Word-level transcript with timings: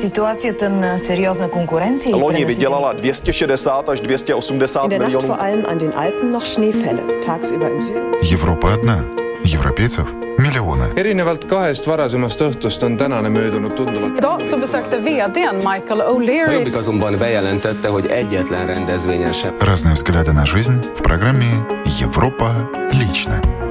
Ситуацията 0.00 0.70
на 0.70 0.98
сериозна 0.98 1.48
конкуренция 1.50 2.16
Loni 2.16 2.44
vydělala 2.44 2.92
260 2.92 3.88
až 3.88 4.00
280 4.00 4.84
In 4.84 4.90
der 4.90 4.98
Nacht 5.00 5.08
milionů. 5.12 5.28
vor 5.28 5.40
allem 5.40 5.64
an 5.68 5.78
den 5.78 5.92
Alpen 5.96 6.32
noch 6.32 6.44
Schneefälle. 6.44 7.02
Tagsüber 7.26 7.68
im 7.70 7.80
Süden. 7.82 8.12
Европа 8.32 8.72
одна. 8.74 8.96
Европейцев 9.54 10.06
миллионы. 10.38 10.84
erinevalt 10.96 11.44
kahest 11.44 11.86
varasemast 11.86 12.40
õhtust 12.40 12.82
on 12.84 12.96
tänane 12.96 13.28
möödunud 13.28 13.72
tunduvalt 13.76 14.18
Idag 14.18 14.40
så 14.46 14.56
besökte 14.58 14.96
vdn 14.98 15.56
Michael 15.56 16.00
O'Leary 16.12 16.52
Jobbik 16.52 16.76
azonban 16.76 17.16
bejelentette, 17.18 17.88
hogy 17.88 18.06
egyetlen 18.06 18.66
rendezvényen 18.66 19.32
sem 19.32 19.50
Разные 19.60 19.94
взгляды 19.94 20.32
на 20.32 20.46
жизнь 20.46 20.78
в 20.94 21.02
программе 21.02 21.50
«Европа 22.00 22.48
лично». 23.00 23.69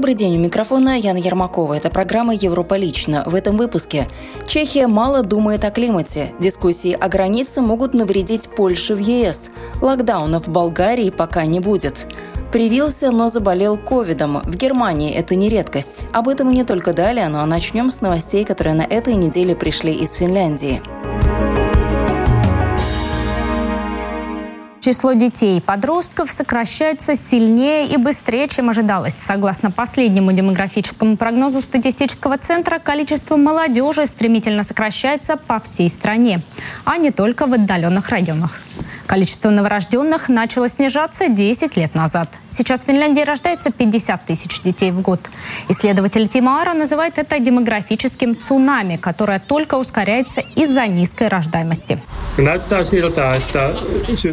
Добрый 0.00 0.14
день, 0.14 0.38
у 0.38 0.40
микрофона 0.40 0.98
Яна 0.98 1.18
Ермакова. 1.18 1.74
Это 1.74 1.90
программа 1.90 2.34
«Европа 2.34 2.78
лично». 2.78 3.22
В 3.26 3.34
этом 3.34 3.58
выпуске 3.58 4.08
Чехия 4.48 4.86
мало 4.86 5.22
думает 5.22 5.62
о 5.66 5.70
климате. 5.70 6.32
Дискуссии 6.40 6.96
о 6.98 7.06
границе 7.10 7.60
могут 7.60 7.92
навредить 7.92 8.48
Польше 8.48 8.94
в 8.94 8.98
ЕС. 8.98 9.50
Локдауна 9.82 10.40
в 10.40 10.48
Болгарии 10.48 11.10
пока 11.10 11.44
не 11.44 11.60
будет. 11.60 12.06
Привился, 12.50 13.10
но 13.10 13.28
заболел 13.28 13.76
ковидом. 13.76 14.40
В 14.44 14.56
Германии 14.56 15.12
это 15.12 15.34
не 15.34 15.50
редкость. 15.50 16.06
Об 16.14 16.28
этом 16.30 16.48
и 16.48 16.54
не 16.54 16.64
только 16.64 16.94
далее, 16.94 17.28
но 17.28 17.44
начнем 17.44 17.90
с 17.90 18.00
новостей, 18.00 18.46
которые 18.46 18.72
на 18.72 18.84
этой 18.84 19.16
неделе 19.16 19.54
пришли 19.54 19.92
из 19.92 20.14
Финляндии. 20.14 20.80
Число 24.80 25.12
детей 25.12 25.58
и 25.58 25.60
подростков 25.60 26.30
сокращается 26.30 27.14
сильнее 27.14 27.86
и 27.86 27.98
быстрее, 27.98 28.48
чем 28.48 28.70
ожидалось. 28.70 29.12
Согласно 29.12 29.70
последнему 29.70 30.32
демографическому 30.32 31.18
прогнозу 31.18 31.60
статистического 31.60 32.38
центра, 32.38 32.78
количество 32.78 33.36
молодежи 33.36 34.06
стремительно 34.06 34.62
сокращается 34.62 35.36
по 35.36 35.60
всей 35.60 35.90
стране, 35.90 36.40
а 36.86 36.96
не 36.96 37.10
только 37.10 37.44
в 37.44 37.52
отдаленных 37.52 38.08
районах. 38.08 38.58
Количество 39.10 39.50
новорожденных 39.50 40.28
начало 40.28 40.68
снижаться 40.68 41.26
10 41.26 41.76
лет 41.76 41.96
назад. 41.96 42.28
Сейчас 42.48 42.84
в 42.84 42.86
Финляндии 42.86 43.22
рождается 43.22 43.72
50 43.72 44.24
тысяч 44.24 44.62
детей 44.62 44.92
в 44.92 45.00
год. 45.00 45.18
Исследователь 45.68 46.28
Тима 46.28 46.60
Ара 46.60 46.74
называет 46.74 47.18
это 47.18 47.40
демографическим 47.40 48.38
цунами, 48.38 48.94
которое 48.94 49.40
только 49.40 49.74
ускоряется 49.74 50.44
из-за 50.54 50.86
низкой 50.86 51.26
рождаемости. 51.26 52.00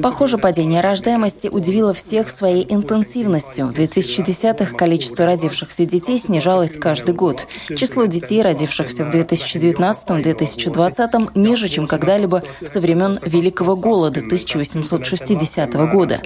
Похоже, 0.03 0.37
падение 0.37 0.81
рождаемости 0.81 1.47
удивило 1.47 1.95
всех 1.95 2.29
своей 2.29 2.63
интенсивностью. 2.69 3.69
В 3.69 3.71
2010-х 3.71 4.75
количество 4.75 5.25
родившихся 5.25 5.85
детей 5.85 6.19
снижалось 6.19 6.77
каждый 6.77 7.15
год. 7.15 7.47
Число 7.75 8.05
детей, 8.05 8.43
родившихся 8.43 9.05
в 9.05 9.09
2019-2020 9.09 11.31
ниже, 11.33 11.67
чем 11.67 11.87
когда-либо 11.87 12.43
со 12.63 12.79
времен 12.79 13.17
Великого 13.23 13.75
голода 13.75 14.21
1860 14.67 15.73
года. 15.91 16.21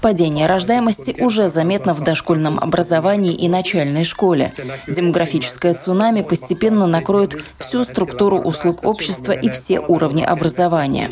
Падение 0.00 0.46
рождаемости 0.46 1.16
уже 1.20 1.48
заметно 1.48 1.94
в 1.94 2.00
дошкольном 2.00 2.58
образовании 2.58 3.34
и 3.34 3.48
начальной 3.48 4.04
школе. 4.04 4.52
Демографическое 4.86 5.74
цунами 5.74 6.22
постепенно 6.22 6.86
накроет 6.86 7.42
всю 7.58 7.84
структуру 7.84 8.38
услуг 8.38 8.84
общества 8.84 9.32
и 9.32 9.48
все 9.50 9.80
уровни 9.80 10.22
образования. 10.22 11.10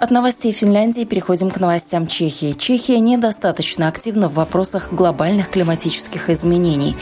От 0.00 0.12
новостей 0.12 0.52
Финляндии 0.52 1.04
переходим 1.04 1.50
к 1.50 1.58
новостям 1.58 2.06
Чехии. 2.06 2.52
Чехия 2.52 3.00
недостаточно 3.00 3.88
активна 3.88 4.28
в 4.28 4.34
вопросах 4.34 4.92
глобальных 4.92 5.50
климатических 5.50 6.30
изменений. 6.30 6.96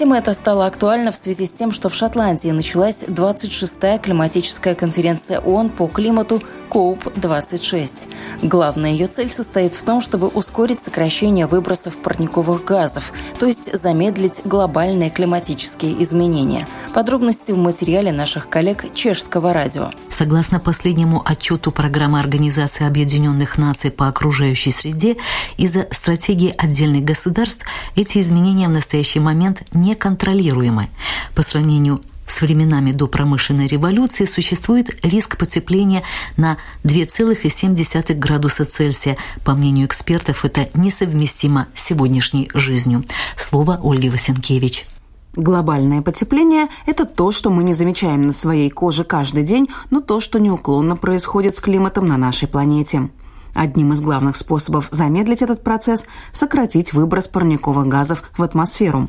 Тема 0.00 0.16
эта 0.16 0.32
стала 0.32 0.64
актуальна 0.64 1.12
в 1.12 1.16
связи 1.16 1.44
с 1.44 1.52
тем, 1.52 1.72
что 1.72 1.90
в 1.90 1.94
Шотландии 1.94 2.48
началась 2.48 3.02
26-я 3.02 3.98
климатическая 3.98 4.74
конференция 4.74 5.40
ООН 5.40 5.68
по 5.68 5.88
климату 5.88 6.42
КОУП-26. 6.70 8.08
Главная 8.42 8.92
ее 8.92 9.08
цель 9.08 9.28
состоит 9.28 9.74
в 9.74 9.82
том, 9.82 10.00
чтобы 10.00 10.28
ускорить 10.28 10.78
сокращение 10.82 11.46
выбросов 11.46 11.98
парниковых 11.98 12.64
газов, 12.64 13.12
то 13.38 13.44
есть 13.44 13.76
замедлить 13.76 14.40
глобальные 14.44 15.10
климатические 15.10 16.02
изменения. 16.02 16.66
Подробности 16.94 17.52
в 17.52 17.58
материале 17.58 18.10
наших 18.10 18.48
коллег 18.48 18.94
Чешского 18.94 19.52
радио. 19.52 19.90
Согласно 20.08 20.60
последнему 20.60 21.22
отчету 21.24 21.72
программы 21.72 22.20
Организации 22.20 22.86
Объединенных 22.86 23.58
Наций 23.58 23.90
по 23.90 24.08
окружающей 24.08 24.70
среде, 24.70 25.16
из-за 25.58 25.88
стратегии 25.90 26.54
отдельных 26.56 27.04
государств 27.04 27.66
эти 27.96 28.18
изменения 28.18 28.68
в 28.68 28.72
настоящий 28.72 29.20
момент 29.20 29.62
неконтролируемы. 29.90 30.88
По 31.34 31.42
сравнению 31.42 32.00
с 32.26 32.40
временами 32.42 32.92
до 32.92 33.08
промышленной 33.08 33.66
революции 33.66 34.24
существует 34.24 35.04
риск 35.04 35.36
потепления 35.36 36.04
на 36.36 36.58
2,7 36.84 38.14
градуса 38.14 38.64
Цельсия. 38.64 39.16
По 39.44 39.54
мнению 39.54 39.86
экспертов, 39.86 40.44
это 40.44 40.68
несовместимо 40.74 41.66
с 41.74 41.84
сегодняшней 41.84 42.48
жизнью. 42.54 43.04
Слово 43.36 43.80
Ольги 43.82 44.08
Васенкевич. 44.08 44.86
Глобальное 45.34 46.02
потепление– 46.02 46.68
это 46.86 47.04
то, 47.04 47.30
что 47.30 47.50
мы 47.50 47.62
не 47.62 47.72
замечаем 47.72 48.26
на 48.26 48.32
своей 48.32 48.70
коже 48.70 49.04
каждый 49.04 49.44
день, 49.44 49.68
но 49.90 50.00
то, 50.00 50.20
что 50.20 50.40
неуклонно 50.40 50.96
происходит 50.96 51.56
с 51.56 51.60
климатом 51.60 52.06
на 52.06 52.16
нашей 52.16 52.48
планете. 52.48 53.10
Одним 53.54 53.92
из 53.92 54.00
главных 54.00 54.36
способов 54.36 54.88
замедлить 54.90 55.42
этот 55.42 55.62
процесс– 55.62 56.06
сократить 56.32 56.92
выброс 56.92 57.28
парниковых 57.28 57.86
газов 57.88 58.22
в 58.36 58.42
атмосферу. 58.42 59.08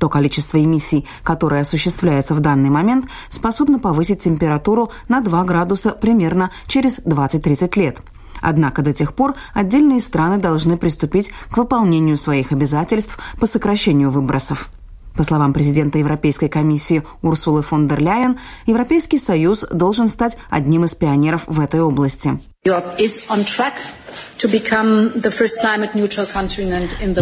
То 0.00 0.08
количество 0.08 0.58
эмиссий, 0.58 1.06
которое 1.22 1.60
осуществляется 1.60 2.34
в 2.34 2.40
данный 2.40 2.70
момент, 2.70 3.04
способно 3.28 3.78
повысить 3.78 4.20
температуру 4.20 4.90
на 5.08 5.20
2 5.20 5.44
градуса 5.44 5.90
примерно 5.90 6.50
через 6.66 7.00
20-30 7.00 7.78
лет. 7.78 8.00
Однако 8.40 8.80
до 8.80 8.94
тех 8.94 9.14
пор 9.14 9.34
отдельные 9.52 10.00
страны 10.00 10.38
должны 10.38 10.78
приступить 10.78 11.30
к 11.50 11.58
выполнению 11.58 12.16
своих 12.16 12.50
обязательств 12.50 13.18
по 13.38 13.46
сокращению 13.46 14.08
выбросов. 14.08 14.70
По 15.14 15.22
словам 15.22 15.52
президента 15.52 15.98
Европейской 15.98 16.48
комиссии 16.48 17.02
Урсулы 17.20 17.60
фон 17.60 17.86
дер 17.86 18.00
Ляйен, 18.00 18.38
Европейский 18.64 19.18
Союз 19.18 19.66
должен 19.70 20.08
стать 20.08 20.38
одним 20.48 20.84
из 20.84 20.94
пионеров 20.94 21.44
в 21.46 21.60
этой 21.60 21.82
области. 21.82 22.40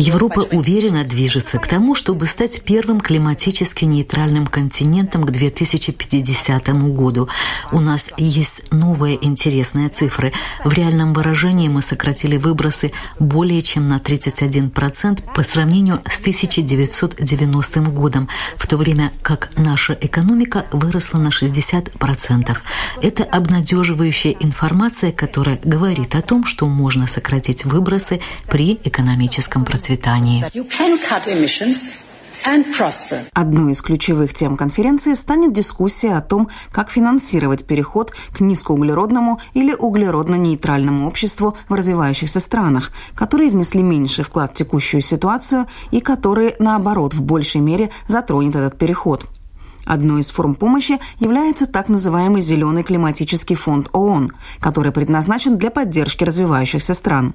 Европа 0.00 0.41
уверенно 0.41 1.04
движется 1.04 1.59
к 1.59 1.69
тому, 1.69 1.94
чтобы 1.94 2.26
стать 2.26 2.62
первым 2.65 3.00
климатически 3.00 3.84
нейтральным 3.84 4.49
континентом 4.49 5.25
к 5.25 5.31
2050 5.31 6.69
году. 6.93 7.28
У 7.71 7.78
нас 7.78 8.06
есть 8.16 8.62
новые 8.72 9.25
интересные 9.25 9.91
цифры. 9.91 10.32
В 10.65 10.72
реальном 10.72 11.12
выражении 11.12 11.69
мы 11.69 11.82
сократили 11.82 12.37
выбросы 12.37 12.91
более 13.20 13.62
чем 13.62 13.88
на 13.88 13.99
31% 13.99 15.34
по 15.34 15.43
сравнению 15.44 16.00
с 16.09 16.19
1990 16.19 17.81
годом, 17.91 18.28
в 18.56 18.66
то 18.66 18.76
время 18.76 19.12
как 19.22 19.50
наша 19.56 19.97
экономика 20.00 20.66
выросла 20.72 21.19
на 21.19 21.28
60%. 21.28 22.56
Это 23.03 23.22
обнадеживающая 23.25 24.32
информация, 24.41 25.12
которая 25.12 25.28
говорит 25.37 26.15
о 26.15 26.22
том, 26.22 26.44
что 26.44 26.66
можно 26.66 27.06
сократить 27.06 27.65
выбросы 27.65 28.21
при 28.47 28.81
экономическом 28.84 29.65
процветании. 29.65 30.44
Одной 33.33 33.72
из 33.72 33.83
ключевых 33.83 34.33
тем 34.33 34.56
конференции 34.56 35.15
станет 35.15 35.53
дискуссия 35.53 36.17
о 36.17 36.21
том, 36.21 36.49
как 36.71 36.91
финансировать 36.91 37.67
переход 37.67 38.12
к 38.33 38.41
низкоуглеродному 38.41 39.41
или 39.55 39.75
углеродно-нейтральному 39.75 41.06
обществу 41.06 41.56
в 41.69 41.75
развивающихся 41.75 42.41
странах, 42.41 42.93
которые 43.15 43.50
внесли 43.50 43.83
меньший 43.83 44.25
вклад 44.25 44.53
в 44.53 44.55
текущую 44.55 45.00
ситуацию 45.00 45.67
и 45.91 46.00
которые, 46.00 46.55
наоборот, 46.58 47.12
в 47.12 47.23
большей 47.23 47.61
мере 47.61 47.91
затронет 48.06 48.55
этот 48.55 48.79
переход. 48.79 49.25
Одной 49.88 50.20
из 50.20 50.31
форм 50.31 50.55
помощи 50.55 51.00
является 51.19 51.67
так 51.67 51.88
называемый 51.88 52.43
Зеленый 52.43 52.82
климатический 52.82 53.56
фонд 53.56 53.88
ООН, 53.94 54.32
который 54.61 54.93
предназначен 54.93 55.56
для 55.56 55.70
поддержки 55.70 56.25
развивающихся 56.25 56.93
стран. 56.93 57.35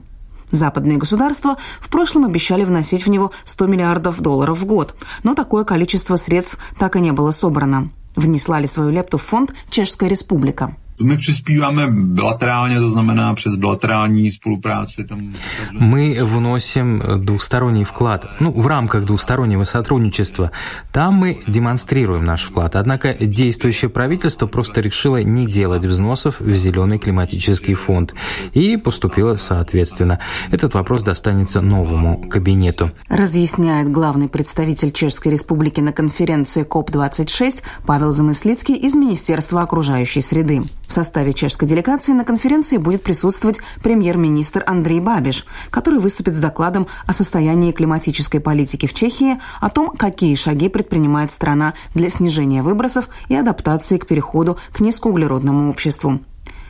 Западные 0.51 0.99
государства 0.99 1.57
в 1.79 1.89
прошлом 1.89 2.25
обещали 2.25 2.63
вносить 2.63 3.07
в 3.07 3.09
него 3.09 3.31
100 3.43 3.65
миллиардов 3.65 4.21
долларов 4.21 4.59
в 4.59 4.65
год, 4.67 4.93
но 5.23 5.33
такое 5.33 5.63
количество 5.63 6.15
средств 6.15 6.59
так 6.77 6.95
и 6.95 6.99
не 6.99 7.11
было 7.11 7.31
собрано. 7.31 7.89
Внесла 8.15 8.59
ли 8.59 8.67
свою 8.67 8.91
лепту 8.91 9.17
в 9.17 9.23
фонд 9.23 9.51
Чешская 9.71 10.07
республика? 10.07 10.75
My 11.03 11.17
přispíváme 11.17 11.87
bilaterálně, 11.91 12.79
to 12.79 12.91
znamená 12.91 13.33
přes 13.33 13.55
bilaterální 13.55 14.31
spolupráci. 14.31 15.03
Там 15.03 15.33
Мы 15.79 16.23
вносим 16.23 17.03
двусторонний 17.17 17.83
вклад, 17.83 18.25
ну, 18.39 18.51
в 18.51 18.67
рамках 18.67 19.05
двустороннего 19.05 19.65
сотрудничества. 19.65 20.51
Там 20.91 21.23
мы 21.23 21.37
демонстрируем 21.47 22.23
наш 22.23 22.45
вклад. 22.45 22.75
Однако 22.75 23.13
действующее 23.13 23.89
правительство 23.89 24.47
просто 24.47 24.81
решило 24.81 25.23
не 25.23 25.47
делать 25.47 25.85
взносов 25.85 26.39
в 26.39 26.55
зеленый 26.55 26.99
климатический 26.99 27.73
фонд 27.73 28.13
и 28.53 28.77
поступило 28.77 29.35
соответственно. 29.35 30.19
Этот 30.51 30.73
вопрос 30.73 31.03
достанется 31.03 31.61
новому 31.61 32.29
кабинету. 32.29 32.91
Разъясняет 33.09 33.91
главный 33.91 34.27
представитель 34.27 34.91
Чешской 34.91 35.31
Республики 35.31 35.81
на 35.81 35.91
конференции 35.91 36.63
КОП-26 36.63 37.61
Павел 37.85 38.13
Замыслицкий 38.13 38.75
из 38.75 38.95
Министерства 38.95 39.61
окружающей 39.61 40.21
среды. 40.21 40.61
В 40.93 40.95
составе 40.95 41.33
чешской 41.33 41.67
делегации 41.67 42.11
на 42.11 42.23
конференции 42.23 42.77
будет 42.77 43.01
присутствовать 43.01 43.61
премьер-министр 43.81 44.63
Андрей 44.67 44.99
Бабиш, 44.99 45.43
который 45.71 45.97
выступит 45.99 46.35
с 46.35 46.39
докладом 46.39 46.85
о 47.07 47.13
состоянии 47.13 47.71
климатической 47.71 48.39
политики 48.39 48.85
в 48.85 48.93
Чехии, 48.93 49.39
о 49.59 49.71
том, 49.71 49.89
какие 49.89 50.35
шаги 50.35 50.69
предпринимает 50.69 51.31
страна 51.31 51.73
для 51.95 52.09
снижения 52.09 52.61
выбросов 52.61 53.09
и 53.27 53.35
адаптации 53.35 53.97
к 53.97 54.05
переходу 54.05 54.59
к 54.71 54.81
низкоуглеродному 54.81 55.71
обществу. 55.71 56.19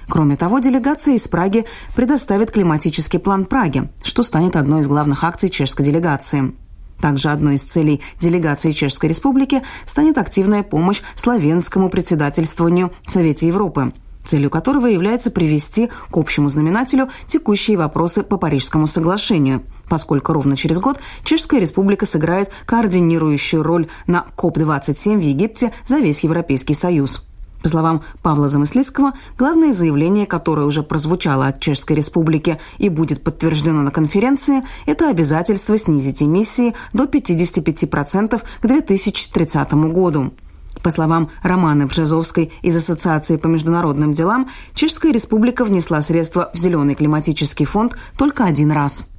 Кроме 0.07 0.37
того, 0.37 0.59
делегация 0.59 1.15
из 1.15 1.27
Праги 1.27 1.65
предоставит 1.93 2.49
климатический 2.49 3.19
план 3.19 3.43
Праги, 3.43 3.89
что 4.03 4.23
станет 4.23 4.55
одной 4.55 4.83
из 4.83 4.87
главных 4.87 5.25
акций 5.25 5.49
чешской 5.49 5.85
делегации. 5.85 6.53
Также 7.01 7.27
одной 7.27 7.55
из 7.55 7.63
целей 7.63 7.99
делегации 8.21 8.71
Чешской 8.71 9.09
Республики 9.09 9.63
станет 9.85 10.17
активная 10.17 10.63
помощь 10.63 11.01
словенскому 11.15 11.89
председательствованию 11.89 12.93
в 13.05 13.11
Совете 13.11 13.47
Европы– 13.47 13.91
целью 14.23 14.49
которого 14.49 14.87
является 14.87 15.31
привести 15.31 15.89
к 16.11 16.17
общему 16.17 16.49
знаменателю 16.49 17.09
текущие 17.27 17.77
вопросы 17.77 18.23
по 18.23 18.37
Парижскому 18.37 18.87
соглашению, 18.87 19.63
поскольку 19.89 20.33
ровно 20.33 20.55
через 20.55 20.79
год 20.79 20.99
Чешская 21.23 21.59
Республика 21.59 22.05
сыграет 22.05 22.51
координирующую 22.65 23.63
роль 23.63 23.87
на 24.07 24.25
КОП-27 24.35 25.17
в 25.17 25.21
Египте 25.21 25.73
за 25.85 25.97
весь 25.97 26.21
Европейский 26.21 26.73
Союз. 26.73 27.23
По 27.63 27.69
словам 27.69 28.01
Павла 28.21 28.49
Замыслицкого, 28.49 29.13
главное 29.37 29.71
заявление, 29.71 30.25
которое 30.25 30.67
уже 30.67 30.83
прозвучало 30.83 31.47
от 31.47 31.61
Чешской 31.61 31.95
Республики 31.95 32.59
и 32.77 32.89
будет 32.89 33.23
подтверждено 33.23 33.81
на 33.83 33.91
конференции, 33.91 34.63
это 34.85 35.09
обязательство 35.09 35.77
снизить 35.77 36.21
эмиссии 36.21 36.75
до 36.91 37.05
55% 37.05 38.41
к 38.61 38.67
2030 38.67 39.73
году. 39.93 40.33
По 40.81 40.89
словам 40.89 41.29
Романы 41.43 41.85
Бжезовской 41.85 42.51
из 42.61 42.75
Ассоциации 42.75 43.37
по 43.37 43.47
международным 43.47 44.13
делам, 44.13 44.49
Чешская 44.73 45.11
республика 45.11 45.63
внесла 45.63 46.01
средства 46.01 46.49
в 46.53 46.57
Зеленый 46.57 46.95
климатический 46.95 47.65
фонд 47.65 47.95
только 48.17 48.45
один 48.45 48.71
раз– 48.71 49.05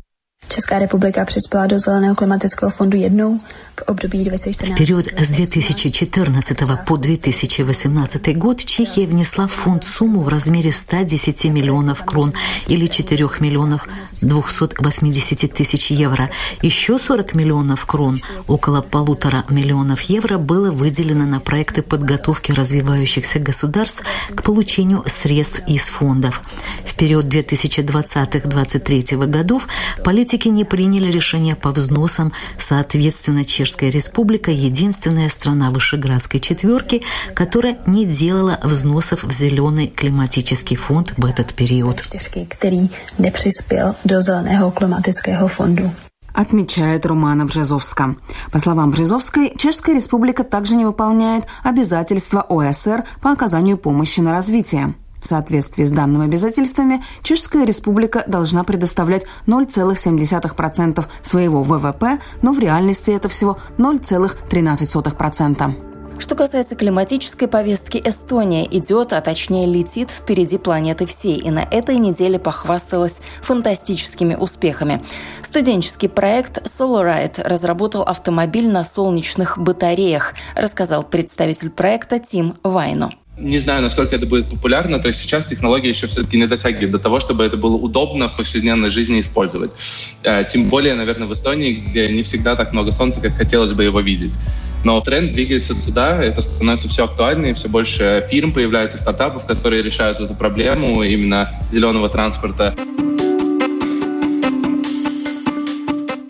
Česká 0.49 0.79
republika 0.79 1.25
přispěla 1.25 1.67
do 1.67 1.79
Zeleného 1.79 2.15
klimatického 2.15 2.71
fondu 2.71 2.97
jednou 2.97 3.41
v 3.77 3.83
období 3.83 4.25
2014. 4.25 4.75
В 4.75 4.79
период 4.79 5.07
с 5.19 5.29
2014 5.29 6.59
по 6.87 6.97
2018 6.97 8.37
год 8.37 8.65
Чехия 8.65 9.07
внесла 9.07 9.47
в 9.47 9.51
фонд 9.51 9.85
сумму 9.85 10.21
в 10.21 10.29
размере 10.29 10.73
110 10.73 11.45
миллионов 11.45 12.05
крон 12.05 12.33
или 12.69 12.87
4 12.87 13.29
миллионов 13.41 13.89
280 14.23 15.53
тысяч 15.53 15.91
евро. 15.91 16.31
Еще 16.63 16.99
40 16.99 17.35
миллионов 17.35 17.85
крон, 17.87 18.21
около 18.47 18.81
полутора 18.81 19.45
миллионов 19.49 20.03
евро, 20.03 20.39
было 20.39 20.71
выделено 20.71 21.27
на 21.27 21.41
проекты 21.41 21.83
подготовки 21.83 22.53
развивающихся 22.53 23.41
государств 23.41 24.05
к 24.35 24.43
получению 24.43 25.05
средств 25.07 25.63
из 25.67 25.83
фондов. 25.83 26.43
В 26.87 26.95
период 26.95 27.27
2020-2023 27.27 29.27
годов 29.27 29.67
политики 30.05 30.34
не 30.49 30.65
приняли 30.65 31.11
решения 31.11 31.57
по 31.57 31.71
взносам, 31.71 32.33
соответственно, 32.59 33.45
Чешская 33.45 33.91
Республика– 33.91 34.51
единственная 34.53 35.29
страна 35.29 35.71
Вышеградской 35.71 36.41
четверки, 36.41 37.03
которая 37.35 37.79
не 37.87 38.05
делала 38.05 38.59
взносов 38.63 39.25
в 39.25 39.33
зеленый 39.33 39.87
климатический 39.87 40.77
фонд 40.77 41.15
в 41.17 41.25
этот 41.25 41.55
период. 41.55 42.03
Отмечает 46.33 47.07
Романа 47.07 47.47
Бжезовска. 47.47 48.17
По 48.51 48.59
словам 48.59 48.91
Бжезовской, 48.91 49.53
Чешская 49.57 49.95
республика 49.95 50.43
также 50.43 50.75
не 50.75 50.85
выполняет 50.85 51.45
обязательства 51.63 52.43
ОСР 52.43 53.05
по 53.21 53.31
оказанию 53.31 53.79
помощи 53.79 54.19
на 54.19 54.33
развитие. 54.33 54.95
В 55.25 55.27
соответствии 55.27 55.85
с 55.85 55.91
данными 55.91 56.27
обязательствами, 56.27 57.03
Чешская 57.23 57.65
республика 57.65 58.25
должна 58.27 58.63
предоставлять 58.63 59.25
0,7% 59.47 61.07
своего 61.23 61.63
ВВП, 61.63 62.19
но 62.43 62.53
в 62.53 62.59
реальности 62.59 63.11
это 63.11 63.31
всего 63.31 63.57
0,13%. 63.79 65.75
Что 66.19 66.35
касается 66.35 66.77
климатической 66.77 67.49
повестки, 67.49 68.01
Эстония 68.05 68.67
идет, 68.67 69.15
а 69.15 69.23
точнее 69.23 69.65
летит 69.65 70.11
впереди 70.11 70.59
планеты 70.59 71.07
всей, 71.07 71.39
и 71.39 71.51
на 71.51 71.61
этой 71.71 71.97
неделе 71.97 72.39
похвасталась 72.39 73.21
фантастическими 73.41 74.35
успехами. 74.35 75.03
Студенческий 75.41 76.11
проект 76.11 76.67
SolarRide 76.67 77.43
разработал 77.49 78.03
автомобиль 78.03 78.71
на 78.71 78.85
солнечных 78.85 79.57
батареях, 79.57 80.35
рассказал 80.55 81.03
представитель 81.03 81.71
проекта 81.71 82.19
Тим 82.19 82.57
Вайну. 82.63 83.11
Не 83.37 83.59
знаю, 83.59 83.83
насколько 83.83 84.15
это 84.15 84.27
будет 84.27 84.47
популярно, 84.49 85.01
то 85.01 85.09
есть 85.09 85.21
сейчас 85.21 85.45
технология 85.45 85.89
еще 85.89 86.07
все-таки 86.07 86.37
не 86.37 86.47
дотягивает 86.47 86.93
до 86.93 87.01
того, 87.01 87.19
чтобы 87.19 87.43
это 87.43 87.57
было 87.57 87.75
удобно 87.75 88.29
в 88.29 88.37
повседневной 88.37 88.91
жизни 88.91 89.19
использовать. 89.19 89.73
Э, 90.23 90.45
тем 90.49 90.69
более, 90.69 90.95
наверное, 90.95 91.27
в 91.27 91.33
Эстонии, 91.33 91.73
где 91.73 92.09
не 92.11 92.23
всегда 92.23 92.55
так 92.55 92.73
много 92.73 92.93
солнца, 92.93 93.21
как 93.21 93.37
хотелось 93.37 93.73
бы 93.73 93.83
его 93.83 93.99
видеть. 93.99 94.39
Но 94.85 95.01
тренд 95.01 95.33
двигается 95.33 95.75
туда, 95.75 96.23
это 96.23 96.43
становится 96.43 96.89
все 96.89 97.07
актуальнее, 97.07 97.55
все 97.55 97.69
больше 97.69 98.25
фирм 98.31 98.53
появляется, 98.53 98.99
стартапов, 98.99 99.47
которые 99.47 99.83
решают 99.83 100.21
эту 100.21 100.35
проблему 100.35 101.03
именно 101.03 101.59
зеленого 101.73 102.09
транспорта. 102.09 102.75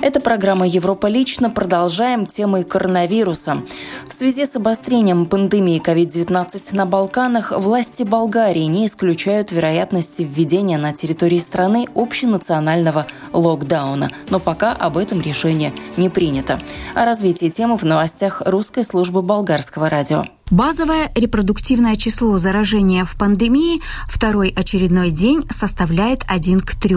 Это 0.04 0.20
программа 0.20 0.66
«Европа 0.66 1.06
лично». 1.06 1.48
Продолжаем 1.48 2.26
темой 2.26 2.64
коронавируса. 2.64 3.62
В 4.06 4.12
связи 4.12 4.44
с 4.44 4.54
обострением 4.54 5.24
пандемии 5.24 5.80
COVID-19 5.80 6.76
на 6.76 6.84
Балканах 6.84 7.52
власти 7.56 8.02
Болгарии 8.02 8.64
не 8.64 8.86
исключают 8.86 9.50
вероятности 9.50 10.20
введения 10.20 10.76
на 10.76 10.92
территории 10.92 11.38
страны 11.38 11.86
общенационального 11.94 13.06
локдауна. 13.32 14.10
Но 14.28 14.40
пока 14.40 14.72
об 14.74 14.98
этом 14.98 15.22
решение 15.22 15.72
не 15.96 16.10
принято. 16.10 16.60
О 16.94 17.06
развитии 17.06 17.48
темы 17.48 17.78
в 17.78 17.84
новостях 17.84 18.42
русской 18.44 18.84
службы 18.84 19.22
болгарского 19.22 19.88
радио. 19.88 20.26
Базовое 20.50 21.10
репродуктивное 21.14 21.96
число 21.96 22.36
заражения 22.36 23.06
в 23.06 23.16
пандемии 23.16 23.80
второй 24.06 24.50
очередной 24.54 25.10
день 25.10 25.46
составляет 25.48 26.24
1 26.26 26.60
к 26.60 26.74
3. 26.74 26.94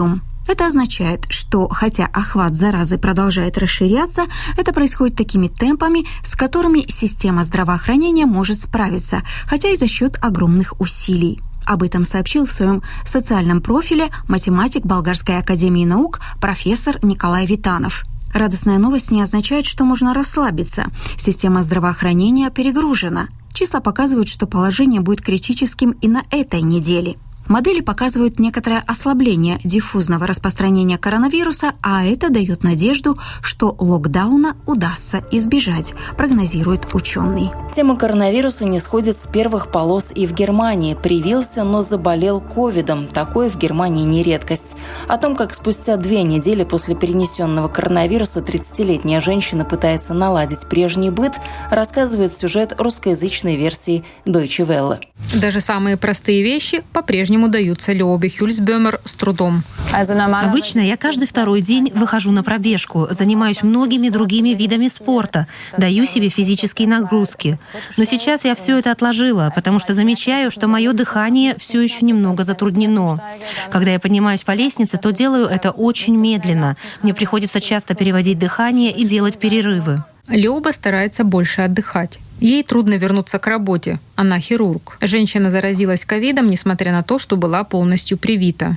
Это 0.48 0.66
означает, 0.66 1.26
что 1.28 1.68
хотя 1.68 2.06
охват 2.06 2.56
заразы 2.56 2.96
продолжает 2.96 3.58
расширяться, 3.58 4.22
это 4.56 4.72
происходит 4.72 5.14
такими 5.14 5.46
темпами, 5.46 6.06
с 6.22 6.34
которыми 6.34 6.90
система 6.90 7.44
здравоохранения 7.44 8.24
может 8.24 8.58
справиться, 8.58 9.22
хотя 9.46 9.68
и 9.68 9.76
за 9.76 9.86
счет 9.86 10.16
огромных 10.22 10.80
усилий. 10.80 11.38
Об 11.66 11.82
этом 11.82 12.06
сообщил 12.06 12.46
в 12.46 12.50
своем 12.50 12.82
социальном 13.04 13.60
профиле 13.60 14.08
математик 14.26 14.86
Болгарской 14.86 15.36
академии 15.36 15.84
наук 15.84 16.20
профессор 16.40 16.98
Николай 17.02 17.44
Витанов. 17.44 18.04
Радостная 18.32 18.78
новость 18.78 19.10
не 19.10 19.20
означает, 19.20 19.66
что 19.66 19.84
можно 19.84 20.14
расслабиться. 20.14 20.86
Система 21.18 21.62
здравоохранения 21.62 22.48
перегружена. 22.48 23.28
Числа 23.52 23.80
показывают, 23.80 24.28
что 24.28 24.46
положение 24.46 25.02
будет 25.02 25.20
критическим 25.20 25.90
и 25.90 26.08
на 26.08 26.22
этой 26.30 26.62
неделе– 26.62 27.16
Модели 27.48 27.80
показывают 27.80 28.38
некоторое 28.38 28.84
ослабление 28.86 29.58
диффузного 29.64 30.26
распространения 30.26 30.98
коронавируса, 30.98 31.72
а 31.82 32.04
это 32.04 32.28
дает 32.28 32.62
надежду, 32.62 33.16
что 33.40 33.74
локдауна 33.78 34.54
удастся 34.66 35.24
избежать, 35.32 35.94
прогнозирует 36.18 36.94
ученый. 36.94 37.50
Тема 37.74 37.96
коронавируса 37.96 38.66
не 38.66 38.80
сходит 38.80 39.18
с 39.18 39.26
первых 39.26 39.70
полос 39.70 40.12
и 40.14 40.26
в 40.26 40.34
Германии. 40.34 40.94
Привился, 40.94 41.64
но 41.64 41.80
заболел 41.80 42.42
ковидом. 42.42 43.06
Такое 43.08 43.48
в 43.48 43.56
Германии 43.56 44.04
не 44.04 44.22
редкость. 44.22 44.76
О 45.06 45.16
том, 45.16 45.34
как 45.34 45.54
спустя 45.54 45.96
две 45.96 46.24
недели 46.24 46.64
после 46.64 46.94
перенесенного 46.94 47.68
коронавируса 47.68 48.40
30-летняя 48.40 49.22
женщина 49.22 49.64
пытается 49.64 50.12
наладить 50.12 50.68
прежний 50.68 51.10
быт, 51.10 51.40
рассказывает 51.70 52.36
сюжет 52.36 52.74
русскоязычной 52.78 53.56
версии 53.56 54.04
Deutsche 54.26 54.66
Welle. 54.66 55.00
Даже 55.34 55.60
самые 55.60 55.96
простые 55.96 56.42
вещи 56.42 56.82
по-прежнему 56.92 57.37
по-прежнему 57.38 57.48
даются 57.48 57.92
Леобе 57.92 58.30
Хюльсбемер 58.30 59.00
с 59.04 59.14
трудом. 59.14 59.62
Обычно 59.92 60.80
я 60.80 60.96
каждый 60.96 61.28
второй 61.28 61.60
день 61.60 61.92
выхожу 61.94 62.32
на 62.32 62.42
пробежку, 62.42 63.06
занимаюсь 63.10 63.62
многими 63.62 64.08
другими 64.08 64.50
видами 64.50 64.88
спорта, 64.88 65.46
даю 65.76 66.04
себе 66.04 66.30
физические 66.30 66.88
нагрузки. 66.88 67.56
Но 67.96 68.04
сейчас 68.04 68.44
я 68.44 68.54
все 68.54 68.78
это 68.78 68.90
отложила, 68.90 69.52
потому 69.54 69.78
что 69.78 69.94
замечаю, 69.94 70.50
что 70.50 70.66
мое 70.66 70.92
дыхание 70.92 71.54
все 71.58 71.80
еще 71.80 72.04
немного 72.04 72.42
затруднено. 72.42 73.20
Когда 73.70 73.92
я 73.92 74.00
поднимаюсь 74.00 74.42
по 74.42 74.52
лестнице, 74.52 74.98
то 74.98 75.12
делаю 75.12 75.46
это 75.46 75.70
очень 75.70 76.16
медленно. 76.16 76.76
Мне 77.02 77.14
приходится 77.14 77.60
часто 77.60 77.94
переводить 77.94 78.38
дыхание 78.38 78.90
и 78.90 79.04
делать 79.04 79.38
перерывы. 79.38 79.98
Леоба 80.28 80.72
старается 80.72 81.24
больше 81.24 81.62
отдыхать. 81.62 82.18
Ей 82.40 82.62
трудно 82.62 82.94
вернуться 82.94 83.38
к 83.38 83.46
работе. 83.46 83.98
Она 84.14 84.38
хирург. 84.38 84.96
Женщина 85.00 85.50
заразилась 85.50 86.04
ковидом, 86.04 86.48
несмотря 86.48 86.92
на 86.92 87.02
то, 87.02 87.18
что 87.18 87.36
была 87.36 87.64
полностью 87.64 88.16
привита. 88.16 88.76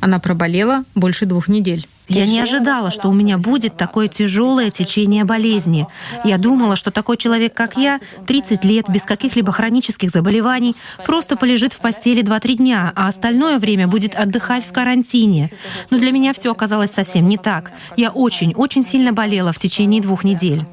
Она 0.00 0.18
проболела 0.18 0.84
больше 0.94 1.26
двух 1.26 1.48
недель. 1.48 1.88
Я 2.08 2.26
не 2.26 2.40
ожидала, 2.40 2.90
что 2.90 3.08
у 3.08 3.12
меня 3.12 3.36
будет 3.36 3.76
такое 3.76 4.08
тяжелое 4.08 4.70
течение 4.70 5.24
болезни. 5.24 5.86
Я 6.24 6.38
думала, 6.38 6.74
что 6.74 6.90
такой 6.90 7.18
человек, 7.18 7.52
как 7.52 7.76
я, 7.76 8.00
30 8.26 8.64
лет, 8.64 8.88
без 8.88 9.02
каких-либо 9.04 9.52
хронических 9.52 10.10
заболеваний, 10.10 10.74
просто 11.04 11.36
полежит 11.36 11.74
в 11.74 11.80
постели 11.80 12.22
2-3 12.22 12.54
дня, 12.54 12.92
а 12.96 13.08
остальное 13.08 13.58
время 13.58 13.88
будет 13.88 14.14
отдыхать 14.14 14.64
в 14.64 14.72
карантине. 14.72 15.50
Но 15.90 15.98
для 15.98 16.10
меня 16.10 16.32
все 16.32 16.50
оказалось 16.50 16.92
совсем 16.92 17.28
не 17.28 17.36
так. 17.36 17.72
Я 17.96 18.10
очень-очень 18.10 18.84
сильно 18.84 19.12
болела 19.12 19.52
в 19.52 19.58
течение 19.58 20.00
двух 20.00 20.24
недель. 20.24 20.64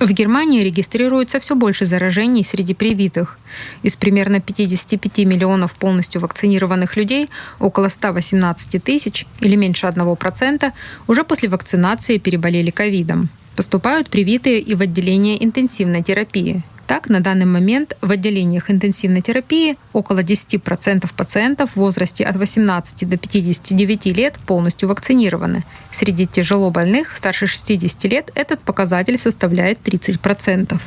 В 0.00 0.12
Германии 0.12 0.62
регистрируется 0.62 1.40
все 1.40 1.54
больше 1.54 1.84
заражений 1.84 2.42
среди 2.42 2.72
привитых. 2.72 3.38
Из 3.82 3.96
примерно 3.96 4.40
55 4.40 5.18
миллионов 5.26 5.74
полностью 5.74 6.22
вакцинированных 6.22 6.96
людей 6.96 7.28
около 7.58 7.88
118 7.88 8.82
тысяч 8.82 9.26
или 9.40 9.56
меньше 9.56 9.86
1% 9.86 10.72
уже 11.06 11.22
после 11.22 11.50
вакцинации 11.50 12.16
переболели 12.16 12.70
ковидом. 12.70 13.28
Поступают 13.56 14.08
привитые 14.08 14.60
и 14.60 14.74
в 14.74 14.80
отделение 14.80 15.44
интенсивной 15.44 16.02
терапии. 16.02 16.62
Так, 16.90 17.08
на 17.08 17.20
данный 17.20 17.46
момент 17.46 17.96
в 18.00 18.10
отделениях 18.10 18.68
интенсивной 18.68 19.20
терапии 19.20 19.76
около 19.92 20.24
10% 20.24 21.08
пациентов 21.16 21.70
в 21.70 21.76
возрасте 21.76 22.24
от 22.24 22.34
18 22.34 23.08
до 23.08 23.16
59 23.16 24.06
лет 24.06 24.40
полностью 24.44 24.88
вакцинированы. 24.88 25.62
Среди 25.92 26.26
тяжело 26.26 26.68
больных 26.72 27.16
старше 27.16 27.46
60 27.46 28.04
лет 28.06 28.32
этот 28.34 28.58
показатель 28.58 29.18
составляет 29.18 29.78
30%. 29.84 30.80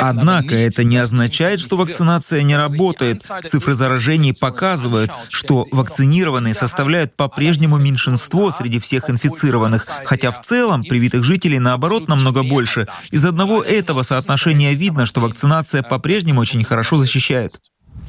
Однако 0.00 0.54
это 0.54 0.84
не 0.84 0.98
означает, 0.98 1.60
что 1.60 1.76
вакцинация 1.76 2.42
не 2.42 2.56
работает. 2.56 3.26
Цифры 3.48 3.74
заражений 3.74 4.34
показывают, 4.38 5.10
что 5.28 5.66
вакцинированные 5.70 6.54
составляют 6.54 7.16
по-прежнему 7.16 7.78
меньшинство 7.78 8.50
среди 8.50 8.78
всех 8.78 9.08
инфицированных, 9.08 9.86
хотя 10.04 10.30
в 10.30 10.42
целом 10.42 10.84
привитых 10.84 11.24
жителей 11.24 11.58
наоборот 11.58 12.08
намного 12.08 12.42
больше. 12.42 12.86
Из 13.10 13.24
одного 13.24 13.62
этого 13.62 14.02
соотношения 14.02 14.74
видно, 14.74 15.06
что 15.06 15.20
вакцинация 15.20 15.82
по-прежнему 15.82 16.40
очень 16.40 16.64
хорошо 16.64 16.96
защищает. 16.96 17.60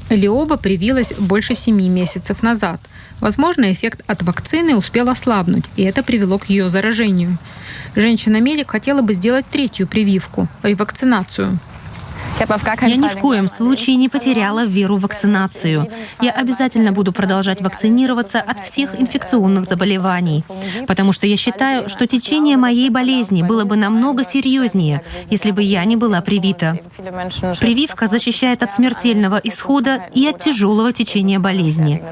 Лиоба 0.10 0.58
привилась 0.58 1.14
больше 1.18 1.56
семи 1.56 1.90
месяцев 1.90 2.44
назад. 2.44 2.82
Возможно, 3.20 3.72
эффект 3.72 4.02
от 4.06 4.22
вакцины 4.24 4.76
успел 4.76 5.10
ослабнуть, 5.10 5.66
и 5.76 5.84
это 5.84 6.04
привело 6.04 6.40
к 6.40 6.46
ее 6.48 6.70
заражению. 6.70 7.38
Женщина-медик 7.96 8.72
хотела 8.72 9.02
бы 9.02 9.14
сделать 9.14 9.46
третью 9.50 9.88
прививку– 9.88 10.48
ревакцинацию. 10.64 11.60
Я 12.82 12.96
ни 12.96 13.08
в 13.08 13.18
коем 13.18 13.48
случае 13.48 13.96
не 13.96 14.10
потеряла 14.10 14.66
веру 14.66 14.98
в 14.98 15.02
вакцинацию. 15.02 15.90
Я 16.22 16.32
обязательно 16.32 16.92
буду 16.92 17.12
продолжать 17.14 17.62
вакцинироваться 17.62 18.40
от 18.42 18.60
всех 18.60 19.00
инфекционных 19.00 19.66
заболеваний, 19.66 20.44
потому 20.88 21.12
что 21.12 21.28
я 21.28 21.38
считаю, 21.38 21.90
что 21.90 22.08
течение 22.08 22.58
моей 22.58 22.90
болезни 22.90 23.44
было 23.44 23.64
бы 23.64 23.76
намного 23.76 24.24
серьезнее, 24.24 25.02
если 25.30 25.52
бы 25.52 25.62
я 25.62 25.86
не 25.86 25.96
была 25.96 26.22
привита. 26.22 26.80
Прививка 27.60 28.08
защищает 28.08 28.64
от 28.64 28.74
смертельного 28.74 29.40
исхода 29.44 30.04
и 30.14 30.28
от 30.28 30.40
тяжелого 30.40 30.92
течения 30.92 31.40
болезни. 31.40 32.04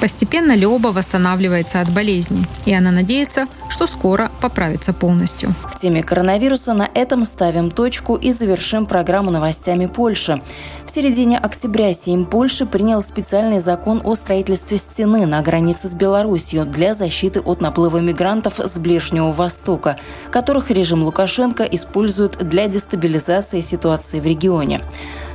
Постепенно 0.00 0.54
Леоба 0.54 0.88
восстанавливается 0.88 1.80
от 1.80 1.90
болезни, 1.90 2.44
и 2.66 2.72
она 2.72 2.92
надеется, 2.92 3.48
что 3.68 3.88
скоро 3.88 4.30
поправится 4.40 4.92
полностью. 4.92 5.52
В 5.68 5.76
теме 5.76 6.04
коронавируса 6.04 6.72
на 6.72 6.88
этом 6.94 7.24
ставим 7.24 7.72
точку 7.72 8.14
и 8.14 8.30
завершим 8.30 8.86
программу 8.86 9.32
новостями 9.32 9.86
Польши. 9.86 10.40
В 10.86 10.90
середине 10.90 11.36
октября 11.36 11.92
Сейм 11.92 12.26
Польши 12.26 12.64
принял 12.64 13.02
специальный 13.02 13.58
закон 13.58 14.00
о 14.04 14.14
строительстве 14.14 14.78
стены 14.78 15.26
на 15.26 15.42
границе 15.42 15.88
с 15.88 15.94
Беларусью 15.94 16.64
для 16.64 16.94
защиты 16.94 17.40
от 17.40 17.60
наплыва 17.60 17.98
мигрантов 17.98 18.60
с 18.60 18.78
Ближнего 18.78 19.32
Востока, 19.32 19.98
которых 20.30 20.70
режим 20.70 21.02
Лукашенко 21.02 21.64
использует 21.64 22.38
для 22.48 22.68
дестабилизации 22.68 23.60
ситуации 23.60 24.20
в 24.20 24.26
регионе. 24.26 24.80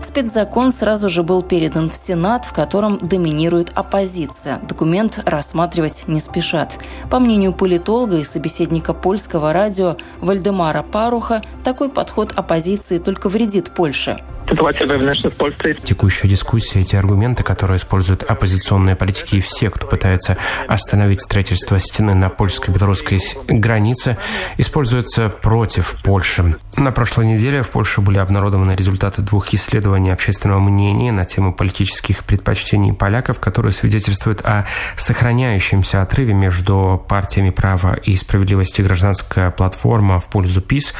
Спецзакон 0.03 0.71
сразу 0.71 1.09
же 1.09 1.23
был 1.23 1.41
передан 1.41 1.89
в 1.89 1.95
Сенат, 1.95 2.45
в 2.45 2.53
котором 2.53 2.99
доминирует 2.99 3.71
оппозиция. 3.73 4.59
Документ 4.59 5.19
рассматривать 5.25 6.03
не 6.07 6.19
спешат. 6.19 6.77
По 7.09 7.19
мнению 7.19 7.53
политолога 7.53 8.17
и 8.17 8.23
собеседника 8.23 8.93
польского 8.93 9.53
радио 9.53 9.95
Вальдемара 10.19 10.83
Паруха, 10.83 11.41
такой 11.63 11.89
подход 11.89 12.33
оппозиции 12.35 12.99
только 12.99 13.29
вредит 13.29 13.71
Польше. 13.71 14.21
Ситуация 14.49 14.87
wewnętrzna 14.87 15.29
в 15.29 15.33
Польше. 15.33 15.75
Текущая 15.83 16.27
дискуссия, 16.27 16.81
эти 16.81 16.95
аргументы, 16.95 17.43
которые 17.43 17.77
используют 17.77 18.23
оппозиционные 18.23 18.95
политики 18.95 19.37
и 19.37 19.39
все, 19.39 19.69
кто 19.69 19.87
пытается 19.87 20.37
остановить 20.67 21.21
строительство 21.21 21.79
стены 21.79 22.13
на 22.13 22.29
польско-белорусской 22.29 23.19
границе, 23.47 24.17
используются 24.57 25.29
против 25.29 25.95
Польши. 26.03 26.57
На 26.75 26.91
прошлой 26.91 27.27
неделе 27.27 27.63
в 27.63 27.69
Польше 27.69 28.01
были 28.01 28.17
обнародованы 28.17 28.73
результаты 28.73 29.21
двух 29.21 29.53
исследований 29.53 30.11
общественного 30.11 30.59
мнения 30.59 31.11
на 31.11 31.25
тему 31.25 31.53
политических 31.53 32.23
предпочтений 32.23 32.93
поляков, 32.93 33.39
которые 33.39 33.71
свидетельствуют 33.71 34.41
о 34.41 34.65
сохраняющемся 34.95 36.01
отрыве 36.01 36.33
между 36.33 37.03
партиями 37.07 37.51
права 37.51 37.93
и 37.95 38.15
справедливости 38.15 38.81
гражданская 38.81 39.51
платформа 39.51 40.19
в 40.19 40.27
пользу 40.27 40.61
ПИС. 40.61 40.93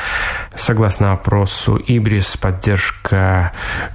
Согласно 0.55 1.11
опросу 1.11 1.75
Ибрис, 1.77 2.37
поддержка 2.37 3.32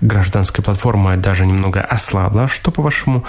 гражданской 0.01 0.65
платформы 0.65 1.17
даже 1.17 1.47
немного 1.47 1.81
ослабла. 1.81 2.49
Что, 2.49 2.71
по 2.71 2.83
вашему 2.83 3.25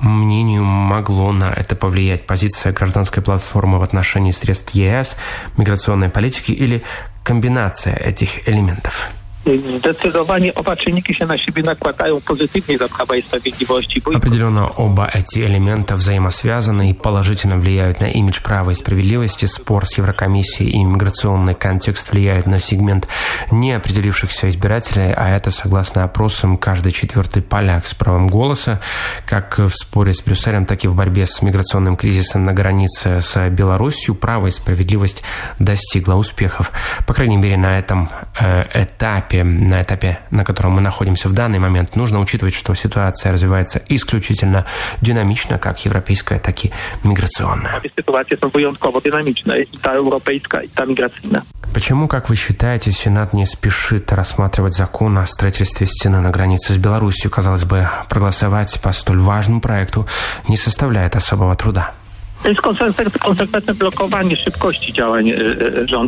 мнению, 0.00 0.64
могло 0.64 1.32
на 1.32 1.52
это 1.52 1.76
повлиять? 1.76 2.26
Позиция 2.26 2.72
гражданской 2.72 3.22
платформы 3.22 3.78
в 3.78 3.82
отношении 3.82 4.32
средств 4.32 4.74
ЕС, 4.74 5.16
миграционной 5.56 6.08
политики 6.08 6.52
или 6.52 6.82
комбинация 7.22 7.94
этих 7.94 8.48
элементов? 8.48 9.12
Zdecydowanie 9.58 10.54
oba 10.54 10.76
czynniki 10.76 11.14
się 11.14 11.26
na 11.26 11.38
siebie 11.38 11.62
nakładają 11.62 12.20
pozytywnie 12.20 12.78
dla 12.78 12.88
Prawa 12.88 13.16
i 13.16 13.22
Sprawiedliwości. 13.22 14.02
Определенно 14.14 14.68
оба 14.76 15.10
эти 15.12 15.38
элемента 15.40 15.96
взаимосвязаны 15.96 16.90
и 16.90 16.94
положительно 16.94 17.56
влияют 17.58 18.00
на 18.00 18.06
имидж 18.06 18.40
права 18.42 18.70
и 18.70 18.74
справедливости. 18.74 19.46
Спор 19.46 19.86
с 19.86 19.98
Еврокомиссией 19.98 20.70
и 20.70 20.84
миграционный 20.84 21.54
контекст 21.54 22.12
влияют 22.12 22.46
на 22.46 22.60
сегмент 22.60 23.08
неопределившихся 23.50 24.48
избирателей, 24.48 25.12
а 25.16 25.28
это, 25.28 25.50
согласно 25.50 26.04
опросам, 26.04 26.56
каждый 26.56 26.92
четвертый 26.92 27.42
поляк 27.42 27.86
с 27.86 27.94
правом 27.94 28.28
голоса, 28.28 28.80
как 29.26 29.58
в 29.58 29.70
споре 29.70 30.12
с 30.12 30.22
Брюсселем, 30.22 30.66
так 30.66 30.84
и 30.84 30.88
в 30.88 30.94
борьбе 30.94 31.26
с 31.26 31.42
миграционным 31.42 31.96
кризисом 31.96 32.44
на 32.44 32.52
границе 32.52 33.20
с 33.20 33.48
Беларусью, 33.50 34.14
право 34.14 34.46
и 34.46 34.50
справедливость 34.50 35.22
достигла 35.58 36.14
успехов. 36.14 36.72
По 37.06 37.14
крайней 37.14 37.36
мере, 37.36 37.56
на 37.56 37.78
этом 37.78 38.08
э, 38.38 38.82
этапе 38.82 39.39
этапе, 39.40 39.44
на 39.44 39.82
этапе, 39.82 40.18
на 40.30 40.44
котором 40.44 40.72
мы 40.72 40.80
находимся 40.80 41.28
в 41.28 41.32
данный 41.32 41.58
момент, 41.58 41.96
нужно 41.96 42.20
учитывать, 42.20 42.54
что 42.54 42.74
ситуация 42.74 43.32
развивается 43.32 43.80
исключительно 43.88 44.64
динамично, 45.00 45.58
как 45.58 45.84
европейская, 45.84 46.38
так 46.38 46.64
и 46.64 46.72
миграционная. 47.04 47.80
Ситуация 47.96 48.38
wyjątkowo 48.52 49.00
dynamiczna, 49.00 49.56
и 49.56 49.66
та 49.82 49.94
европейская, 49.94 50.64
и 50.64 50.68
та 50.68 50.84
миграционная. 50.84 51.42
Почему, 51.74 52.08
как 52.08 52.28
вы 52.28 52.36
считаете, 52.36 52.90
Сенат 52.90 53.32
не 53.32 53.46
спешит 53.46 54.12
рассматривать 54.12 54.74
закон 54.74 55.16
о 55.18 55.26
строительстве 55.26 55.86
стены 55.86 56.20
на 56.20 56.30
границе 56.30 56.74
с 56.74 56.78
Беларусью? 56.78 57.30
Казалось 57.30 57.64
бы, 57.64 57.88
проголосовать 58.08 58.80
по 58.80 58.92
столь 58.92 59.20
важному 59.20 59.60
проекту 59.60 60.06
не 60.48 60.56
составляет 60.56 61.14
особого 61.14 61.54
труда. 61.54 61.92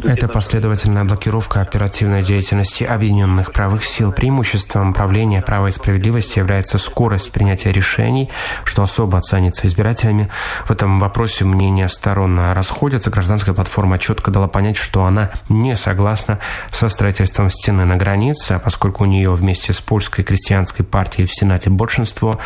Это 0.05 0.29
последовательная 0.29 1.05
блокировка 1.05 1.61
оперативной 1.61 2.23
деятельности 2.23 2.85
объединенных 2.85 3.53
правых 3.53 3.85
сил. 3.85 4.13
Преимуществом 4.13 4.95
правления 4.95 5.43
права 5.43 5.67
и 5.69 5.71
справедливости 5.71 6.39
является 6.39 6.79
скорость 6.79 7.33
принятия 7.33 7.71
решений, 7.71 8.31
что 8.65 8.83
особо 8.83 9.19
оценится 9.19 9.67
избирателями. 9.67 10.31
В 10.67 10.71
этом 10.71 10.99
вопросе 10.99 11.45
мнения 11.45 11.89
сторон 11.89 12.39
расходятся. 12.53 13.11
Гражданская 13.11 13.55
платформа 13.55 13.99
четко 13.99 14.31
дала 14.31 14.49
понять, 14.49 14.77
что 14.77 15.05
она 15.05 15.31
не 15.49 15.77
согласна 15.77 16.39
со 16.71 16.89
строительством 16.89 17.51
стены 17.51 17.85
на 17.85 17.97
границе, 17.97 18.53
а 18.53 18.59
поскольку 18.59 19.05
у 19.05 19.07
нее 19.07 19.33
вместе 19.33 19.73
с 19.73 19.81
польской 19.81 20.25
крестьянской 20.25 20.85
партией 20.85 21.27
в 21.27 21.35
Сенате 21.35 21.69
большинство, 21.69 22.39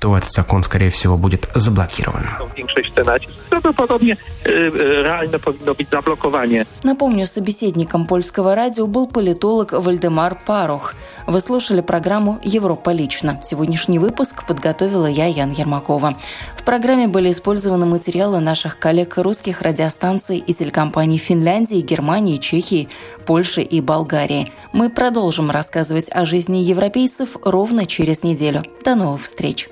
то 0.00 0.16
этот 0.16 0.30
закон, 0.32 0.62
скорее 0.62 0.90
всего, 0.90 1.16
будет 1.16 1.48
заблокирован. 1.54 2.26
Напомню, 6.82 7.26
собеседником 7.26 8.06
польского 8.06 8.54
радио 8.54 8.86
был 8.86 9.06
политолог 9.06 9.72
Вальдемар 9.72 10.38
Парух. 10.46 10.94
Вы 11.26 11.40
слушали 11.40 11.80
программу 11.80 12.40
«Европа 12.42 12.90
лично». 12.90 13.40
Сегодняшний 13.44 13.98
выпуск 13.98 14.46
подготовила 14.46 15.06
я, 15.06 15.26
Ян 15.26 15.52
Ермакова. 15.52 16.16
В 16.56 16.64
программе 16.64 17.06
были 17.08 17.30
использованы 17.30 17.86
материалы 17.86 18.40
наших 18.40 18.78
коллег 18.78 19.16
русских 19.18 19.62
радиостанций 19.62 20.38
и 20.38 20.54
телекомпаний 20.54 21.18
Финляндии, 21.18 21.80
Германии, 21.80 22.38
Чехии, 22.38 22.88
Польши 23.26 23.62
и 23.62 23.80
Болгарии. 23.80 24.50
Мы 24.72 24.90
продолжим 24.90 25.50
рассказывать 25.50 26.10
о 26.10 26.24
жизни 26.24 26.58
европейцев 26.58 27.36
ровно 27.42 27.86
через 27.86 28.22
неделю. 28.22 28.62
До 28.84 28.94
новых 28.94 29.22
встреч! 29.22 29.68